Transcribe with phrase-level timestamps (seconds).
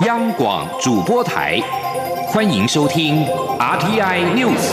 [0.00, 1.60] 央广主播台，
[2.26, 3.24] 欢迎收听
[3.60, 4.72] RTI News。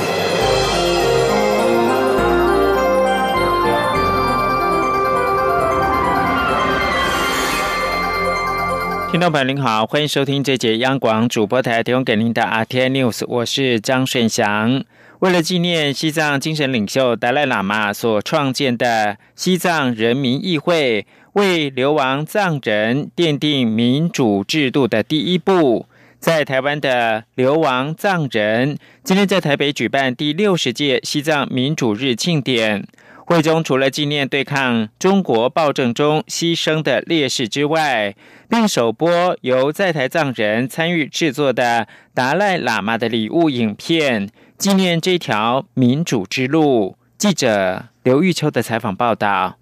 [9.12, 14.84] 听众朋友您好，欢迎收听这节央广主播台提供给您的 RTI News，我是张顺祥。
[15.20, 21.06] 为了纪念西藏精神领袖达赖喇嘛所创建的西藏人民议会。
[21.34, 25.86] 为流亡藏人奠定民主制度的第一步，
[26.20, 32.86] 在台湾的流亡藏人今天在台北举办第六十届西藏民主日庆典。
[33.24, 38.14] 会中除了纪念对抗中国暴政中牺牲的烈士之外，
[38.50, 46.98] 并首播由在台藏人参与制作的达赖喇嘛的礼物影片，纪念这条民主之路。
[47.18, 49.56] 记者刘玉秋的采访报道。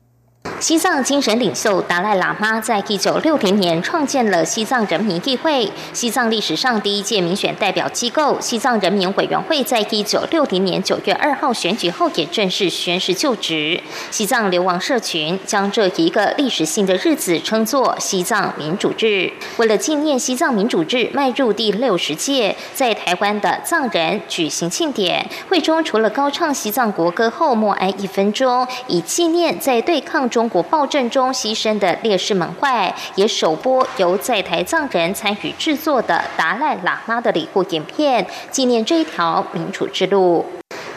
[0.59, 8.38] 西藏精神领袖达赖喇嘛在一九六零年创建了西藏人民议会，西藏历史上第一届民选代表机构。
[8.41, 13.81] 西藏人民委员会在一九六零年九月二号选举后也正式宣誓就职。
[14.11, 19.31] 西藏流亡社群将这一个历史性的日子称作西藏民主日。
[19.55, 30.48] 为了纪念西藏民主日迈入第六十届，在台湾的藏人举行庆典会中，除了高唱西藏国歌后默哀一分钟，以纪念在对抗中。
[30.50, 40.45] 国暴政中牺牲的烈士们外，也首播由在台藏人参与制作的达赖喇嘛的礼物影片，纪念这一条民主之路。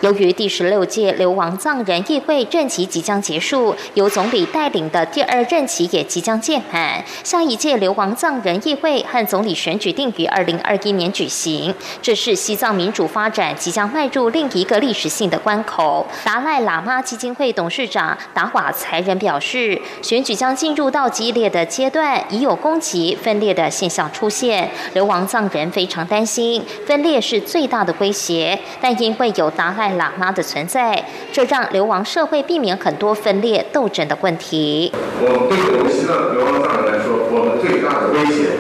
[0.02, 11.72] 由于第十六届流亡藏人议会任期即将结束，由总理带领的第二任期也即将届满，下一届流亡藏人议会和总理选举定于二零二一年举行。
[12.02, 16.04] 这是西藏民主发展即将迈入另一个历史性的关口。
[16.24, 24.68] 达赖喇嘛基金会董事长达瓦才仁表示，选举将进入到激烈的阶段，已有攻击分裂的现象出现。
[24.94, 29.91] 流亡藏人非常担心，分裂是最大的威胁，但因为有达赖。
[29.98, 34.92] 喇嘛的存在，这让流亡社会避免很多分裂斗争的问题。
[35.20, 38.58] 我们对我们西藏流亡藏人来说，我们最大的威胁；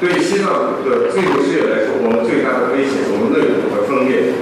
[0.00, 4.34] 对西藏的自由事业来说，我们最大的威胁，我们内部的分裂。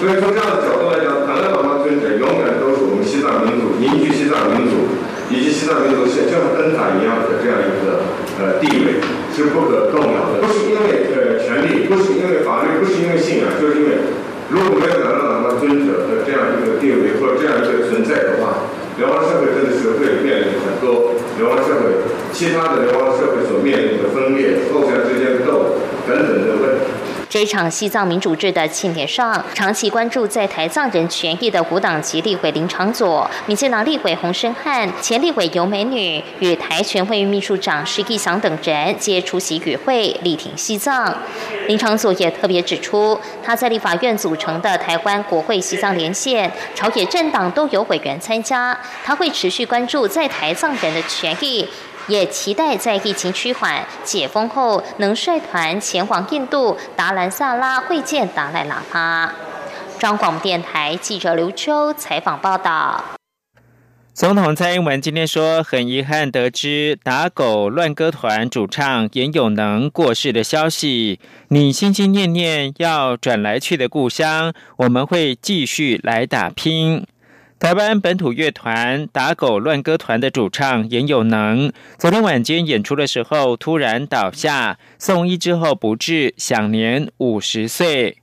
[0.00, 4.96] 所以从这样的角度来讲，达赖喇嘛尊者永远都是我们西藏民族凝聚西藏民族
[5.30, 8.08] 以及西藏民族像像灯塔一样的这样一个
[8.40, 8.98] 呃地位
[9.30, 10.40] 是不可动摇的。
[10.40, 13.98] 不是因为呃权利，不是因为法律，不是因为信仰，就是因为。
[14.50, 18.66] 如果没有达赖喇嘛尊者的这样一个地位或者这样一个存在的话，
[18.98, 22.02] 流亡社会真的是会面临很多流亡社会
[22.40, 25.76] 其他的流亡社会所面临的分裂、互相之间的斗
[26.08, 26.86] 等等的问题。
[27.28, 41.14] 这场西藏民主制的庆典上，长期关注在台藏人权益的古党籍立委林长佐、民进党立委洪生汉、前立委尤美女与台全会秘书长施义祥等人皆出席与会，力挺西藏。
[41.66, 51.68] 林长佐也特别指出，他在立法院组成的台湾国会西藏连线，朝野政党都有委员参加，他会持续关注在台藏人的权益。
[52.10, 59.32] 也期待在疫情趋缓、解封后，能率团前往印度达兰萨拉会见达赖喇嘛。
[59.98, 63.04] 中广电台记者刘秋采访报道。
[64.12, 71.20] 总统蔡英文今天说，很遗憾得知打狗乱歌团主唱严永能过世的消息。
[71.48, 77.06] 你心心念念要转来去的故乡，我们会继续来打拼。
[77.60, 88.16] 台湾本土乐团打狗乱歌团的主唱严有能，昨天晚间演出的时候突然倒下，送医之后不治，享年五十岁。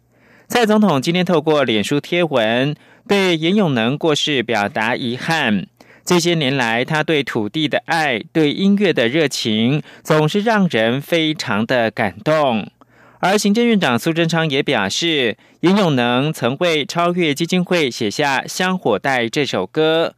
[0.47, 2.75] 蔡总统今天透过脸书贴文，
[3.07, 5.67] 对严永能过世表达遗憾。
[6.03, 12.71] 这些年来，他对土地的爱，对音乐的热情，总是让人非常的感动。
[13.19, 20.13] 而行政院长苏贞昌也表示，严永能曾为超越基金会写下《香火带》这首歌，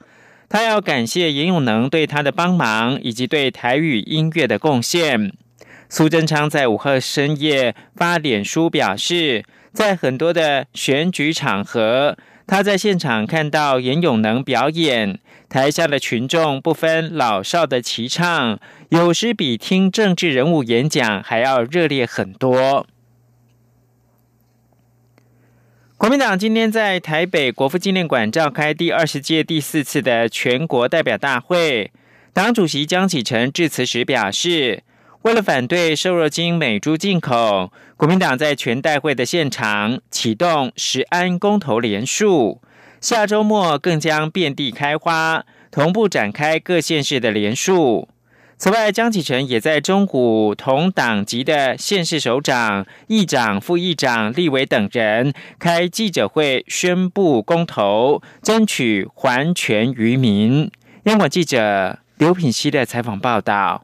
[0.49, 5.31] 他要感谢严永能对他的帮忙以及对台语音乐的贡献。
[5.87, 12.17] 苏贞昌在午后深夜发脸书表示，在很多的选举场合。
[12.49, 18.59] 他在现场看到严永能表演，台下的群众不分老少的齐唱，
[18.89, 22.87] 有时比听政治人物演讲还要热烈很多。
[25.95, 31.91] 国民党今天在台北国父纪念馆召开第二十届第四次的全国代表大会，
[32.33, 34.81] 党主席江启臣致辞时表示。
[35.23, 42.61] 为了反对瘦肉精美猪进口，国民党在全代会的现场启动食安公投联署，
[43.01, 48.07] 下周末更将遍地开花，同步展开各县市的联署。
[48.57, 60.71] 此外，江启臣也在中午同党籍的县市首长、议长、副议长、立委等人开记者会，宣布公投，争取还权于民。
[61.03, 63.83] 央广记者刘品熙的采访报道。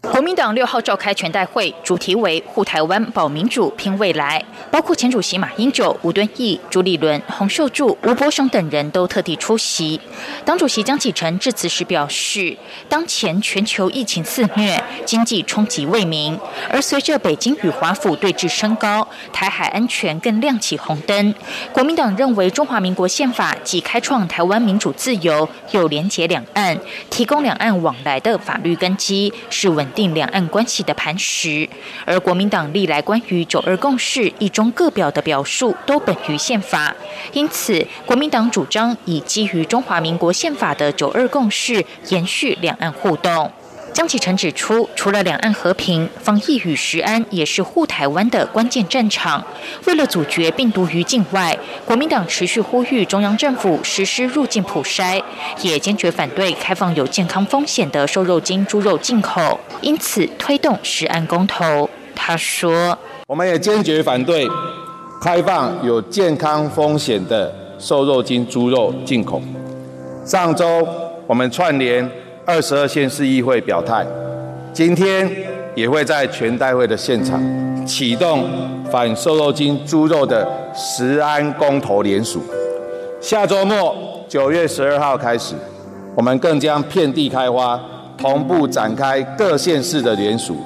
[0.00, 10.00] 国民党六号召开全代会，主题为护台湾、保民主、拼未来，包括前主席马英九、吴敦义、朱立伦、洪秀柱、吴伯雄等人都特地出席。
[10.44, 12.56] 党主席江启臣致辞时表示，
[12.88, 16.38] 当前全球疫情肆虐，经济冲击未明，
[16.70, 21.34] 而随着北京与华府对峙升高，台海安全更亮起红灯。
[21.72, 26.78] 国民党认为，中华民国宪法既开创台湾民主自由，又连结两岸，
[27.10, 29.87] 提供两岸往来的法律根基，是稳。
[29.92, 31.68] 定两岸关系的磐石，
[32.04, 36.94] 而国民党历来关于九二共识一中各表的表述都本于宪法，
[37.32, 43.50] 因此国民党主张以基于中华民国宪法的九二共识延续两岸互动。
[43.98, 49.44] 江启臣指出，除了两岸和平，防疫与食安也是护台湾的关键战场。
[49.86, 55.20] 为了阻绝病毒于境外，国民党持续呼吁中央政府实施入境普筛，
[55.62, 61.90] 也坚决反对开放有健康风险的瘦肉精猪肉进口，因此推动食安公投。
[62.14, 62.96] 他说
[63.26, 64.46] ：“我们也坚决反对
[65.20, 69.42] 开放有健康风险的瘦肉精猪肉进口。
[70.24, 70.86] 上周
[71.26, 72.08] 我们串联。”
[72.48, 74.06] 二十二县市议会表态，
[74.72, 75.30] 今天
[75.74, 77.38] 也会在全代会的现场
[77.86, 78.48] 启动
[78.90, 82.42] 反瘦肉精猪肉的食安公投联署。
[83.20, 83.94] 下周末
[84.26, 85.54] 九月十二号开始，
[86.14, 87.78] 我们更将遍地开花，
[88.16, 90.56] 同步展开各县市的联署。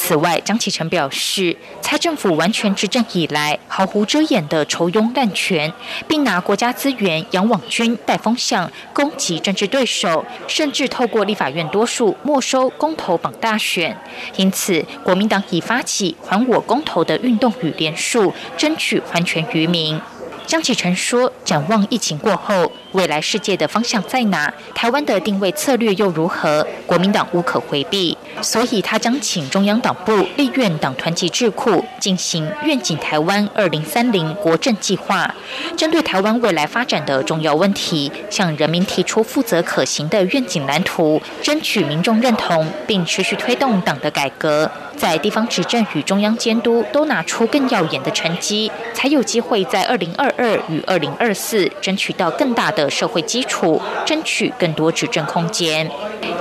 [0.00, 5.70] 此外，张启成表示，蔡政府完全执政以来，毫无遮掩的筹拥滥权，
[6.06, 13.94] 并拿国家资源养网军、带风向、攻击政治对手，甚至透过立法院多数没收公投榜大选。
[14.36, 20.00] 因此，国民党已发起“还我公投”的运动与连署，争取还权于民。
[20.46, 24.50] 江启臣说：“展望疫情过后，未来世界的方向在哪？
[24.74, 26.66] 台湾的定位策略又如何？
[26.86, 35.34] 国民党无可回避，所以他将请中央党部、立院党团级智库进行愿景台湾二零三零国政计划，
[35.76, 55.90] 针对台湾未来发展的重要问题，向人民提出负责可行的愿景蓝图，争取民众认同，并持续推动党的改革，在地方执政与中央监督都拿出更耀眼的成绩，才有机会在二零二。”二与二零二四，争取到更大的社会基础，争取更多执政空间。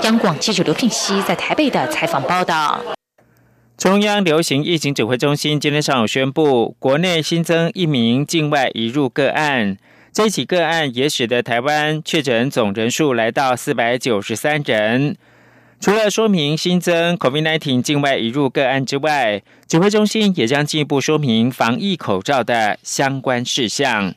[0.04, 2.82] 央广记者刘聘熙在台北的采访报道。
[3.78, 9.78] 中央流行疫情指挥中心今天上午宣布，国内新增一名境外移入个案，
[10.12, 15.16] 这起个案也使得台湾确诊总人数来到四百九十三人。
[15.80, 24.16] 除了说明新增 COVID-19 境外移入个案之外，指挥中心也将进一步说明防疫口罩的相关事项。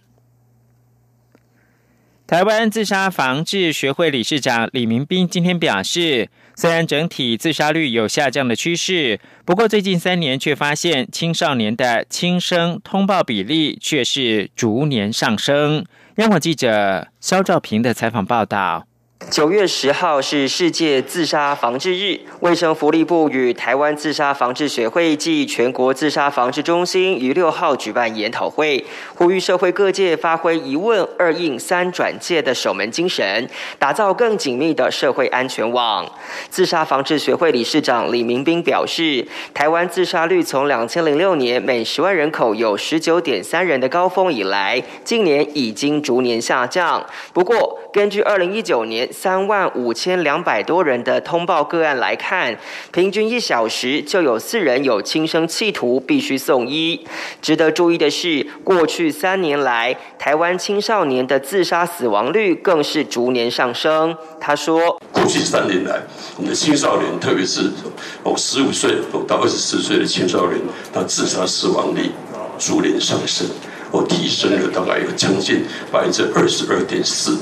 [2.26, 6.30] 台湾自杀防治学会理事长李明斌今天表示，
[6.60, 15.86] 虽然整体自杀率有下降的趋势，不过最近三年却发现青少年的轻生通报比例却是逐年上升。
[16.16, 18.89] 央广记者肖兆平的采访报道。
[19.28, 36.10] 九月十号是世界自杀防治日，卫生福利部与台湾自杀防治学会暨全国自杀防治中心于六号举办研讨会，呼吁社会各界发挥一问二应三转介的守门精神，打造更紧密的社会安全网。
[36.48, 47.06] 自杀防治学会理事长李明斌表示，台湾自杀率从两千零六年每十万人口有十九点三人的高峰以来，近年已经逐年下降。
[47.32, 49.08] 不过，根据二零一九年。
[49.12, 52.56] 三万五千两百多人的通报个案来看，
[52.92, 57.06] 平均一小时就有四人有轻生企图，必须送医。
[57.42, 64.16] 值得注意的是，过去三年来，台湾青少年的自杀死亡率更是逐年上升。
[64.40, 66.00] 他说：“过去三年来，
[66.36, 67.70] 我们的青少年，特别是
[68.22, 70.60] 哦十五岁到二十四岁的青少年，
[70.92, 72.10] 他自杀死亡率
[72.58, 73.46] 逐年上升，
[73.90, 77.38] 哦提升了大概有将近百分之二十二点四。”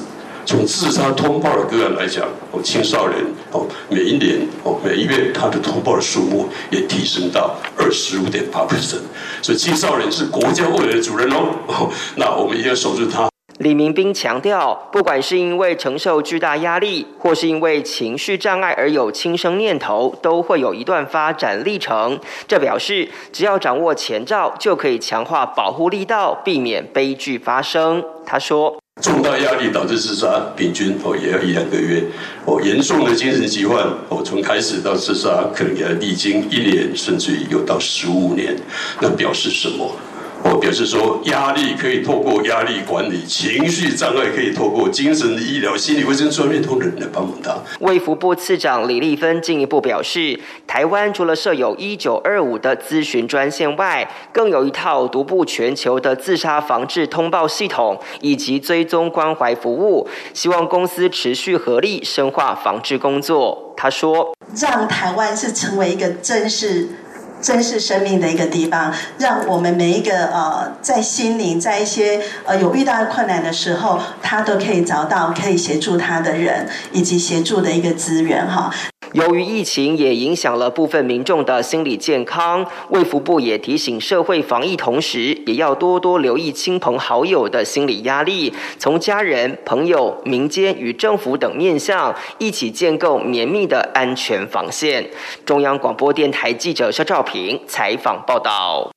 [0.49, 9.03] 从自杀通报的个案来讲，哦，青少年哦，每一年哦，每一月他的通报的数目也提升到二十五点八 percent，
[9.43, 13.29] 所以青少年是国家未来的主人哦，那我们一定要守住他。
[13.59, 22.19] 李明斌强调，不管是因为承受巨大压力，或是因为情绪障碍而有轻生念头，都会有一段发展历程。
[22.47, 28.03] 这表示，只要掌握前兆，就可以强化保护力道，避免悲剧发生。
[28.25, 28.79] 他说。
[29.01, 32.03] 重大压力导致自杀，平均哦也要一两个月。
[32.45, 38.57] 哦，严重的精神疾患，哦从开始到自杀，可能也要历经一年，甚至于有到十五年。
[39.01, 39.95] 那表示什么？
[40.45, 47.55] 我表示说，压力可以透过压力管理，情绪障碍可以透过精神医疗、心理卫生专业同仁来帮忙他。
[47.81, 63.75] 卫福部次长李丽芬进一步表示，台湾除了设有一九二五的咨询专线外，更有一套独步全球的自杀防治通报系统以及追踪关怀服务，希望公司持续合力深化防治工作。
[63.77, 66.09] 他说：“让台湾是成为一个”
[67.43, 78.75] 珍视生命的一个地方，让我们每一个呃，在心灵，在一些呃有遇到困难的时候，他都可以找到可以协助他的人，以及协助的一个资源哈。
[79.13, 95.11] 由于疫情也影响了部分民众的心理健康，卫福部也提醒社会防疫同时，也要多多留意亲朋好友的心理压力，从家人、朋友、民间与政府等面向，一起建构绵密的安全防线。
[95.47, 98.91] 中央广播电台记者肖兆平采访报道。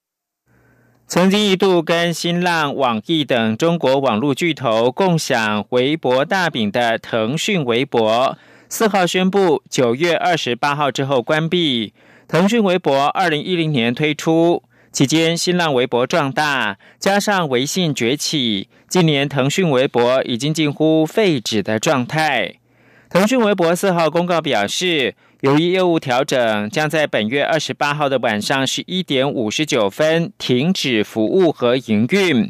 [1.08, 8.38] 曾经一度跟新浪、网易等中国网络巨头共享微博大饼的腾讯微博。
[8.72, 11.94] 四号宣布，九月二十八号之后关闭。
[12.26, 14.64] 腾讯微博二零一零年推出
[14.94, 22.60] 期间，新浪微博壮大，加上微信崛起，今年腾讯微博已经近乎废止的状态。
[23.10, 32.50] 腾讯微博四号公告表示，由于业务调整，将在本月二十八号的晚上十一点五十九分停止服务和营运。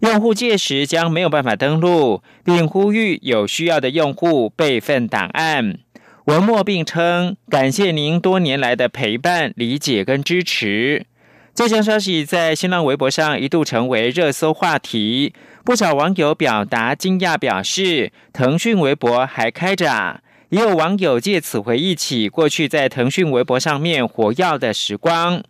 [0.00, 5.78] 用户届时将没有办法登录，并呼吁有需要的用户备份档案。
[6.24, 11.06] 文末并称感谢您多年来的陪伴、理解跟支持。
[11.54, 15.32] 这项消息在新浪微博上一度成为热搜话题，
[15.64, 20.20] 不少网友表达惊讶，表示腾讯微博还开着。
[20.48, 25.42] 也有网友借此回忆起过去在腾讯微博上面活跃的时光。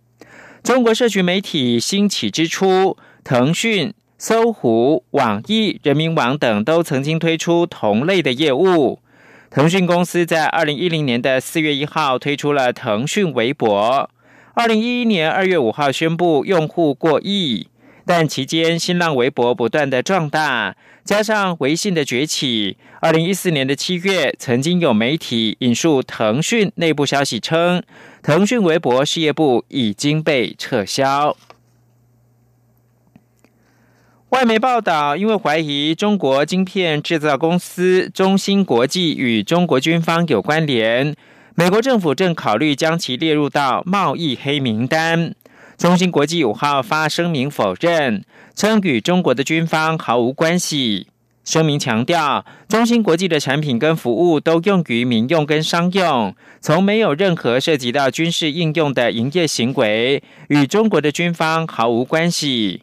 [0.63, 3.95] 中国社群媒体兴起之初，腾讯。
[4.17, 9.01] 搜狐、网易、人民网等都曾经推出同类的业务。
[9.51, 14.11] 腾讯公司在二零一零年的四月一号推出了腾讯微博，
[14.55, 17.69] 二零一一年二月五号宣布用户过亿。
[18.07, 27.83] 但期间新浪微博不断的壮大，加上微信的崛起，二零一四年的七月，曾经有媒体引述腾讯内部消息称，
[28.23, 31.35] 腾讯微博事业部已经被撤销。
[34.35, 41.15] 外媒报道，因为怀疑中国晶片制造公司中芯国际与中国军方有关联，
[41.55, 45.33] 美国政府正考虑将其列入到贸易黑名单。
[45.79, 48.25] 中芯国际五号发声明否认，
[48.57, 51.07] 称与中国的军方毫无关系。
[51.45, 62.83] 声明强调，中芯国际的产品跟服务都用于民用跟商用，从没有任何涉及到军事应用的营业行为，与中国的军方毫无关系。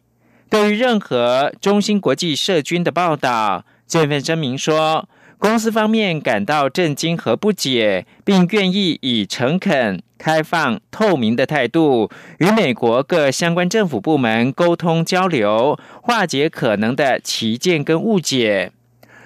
[0.51, 18.73] 对于任何中芯国际涉军的报道，这份声明说，公司方面感到震惊和不解，并愿意以诚恳、开放、透明的态度，与美国各相关政府部门沟通交流，化解可能的歧见跟误解。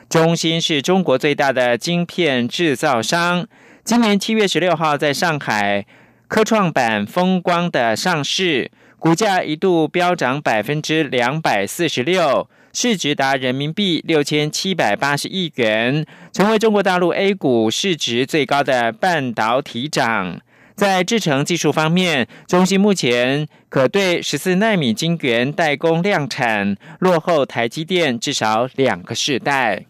[0.08, 3.48] 中芯是中国最大的晶片制造商，
[3.84, 5.88] 今年七月十六号在上海
[6.27, 8.70] 科创板风光的上市。
[9.06, 20.42] 股价一度飙涨百分之两百四十六，市值达人民币六千七百八十亿元，成为中国大陆 A 股市值最高的半导体厂。
[20.74, 29.86] 在制程技术方面，中芯目前可对十四纳米晶圆代工量产，落后台积电至少两个世代。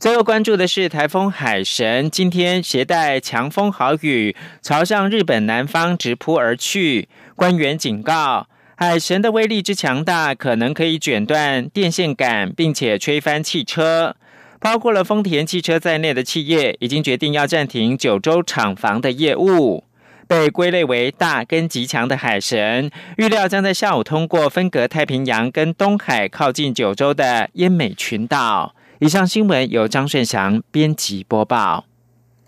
[0.00, 7.08] 最后关注的是台风海神，今天携带强风豪雨朝向日本南方直扑而去。
[7.34, 14.14] 官员警告，海神的威力之强大，可能可以卷断电线杆，并且吹翻汽车。
[14.60, 19.82] 包括了丰田汽车在内的企业，已经决定要暂停九州厂房的业务。
[20.28, 28.76] 被归类为大跟极强的海神，预料将在下午通过分隔太平洋跟东海靠近九州的奄美群岛。
[29.00, 31.84] 以上新闻由张顺祥编辑播报。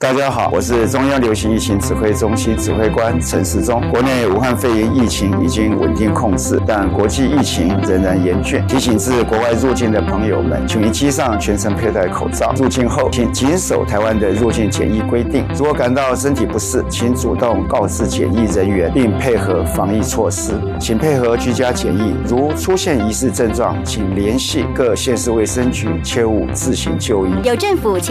[0.02, 3.86] 大家好，我是中央流行疫情指挥中心指挥官陈时中。
[3.90, 8.66] 国内武汉肺炎疫情已经稳定控制，但国际疫情仍然严峻。
[8.66, 12.50] 提醒至国外入境的朋友们，请于机上全程佩戴口罩。
[12.56, 15.44] 入境后，请谨守台湾的入境检疫规定。
[15.54, 20.52] 如果感到身体不适，请主动告知检疫人员，并配合防疫措施。
[20.80, 22.14] 请配合居家检疫。
[22.26, 27.30] 如出现疑似症状，请联系各县市卫生局，切勿自行就医。
[27.44, 28.08] 有政府，请。